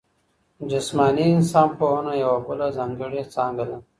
جسماني 0.71 1.25
انسان 1.35 1.69
پوهنه 1.79 2.13
یوه 2.23 2.37
بله 2.47 2.67
ځانګړې 2.77 3.21
څانګه 3.33 3.63
ده. 3.69 3.77